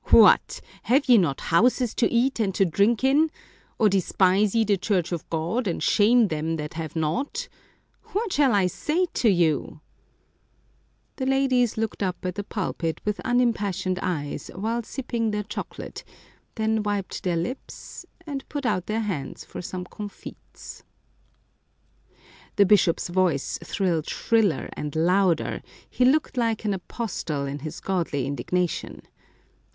[0.05, 0.61] "What!
[0.85, 3.29] have ye not houses to eat and to drink in?
[3.77, 7.47] or despise ye the church of God, and shame them that have not?
[8.05, 9.79] What shall I say to you?"
[11.17, 16.03] The ladies looked up at the pulpit with unimpassioned eyes, while sipping their chocolate,
[16.55, 20.83] then wiped their lips, and put out their hands for some comfits.
[22.55, 23.07] 272 Chiapa Chocolate The bishop's
[23.55, 25.61] voice thrilled shriller and louder—
[25.91, 29.03] he looked like an apostle in his godly indignation.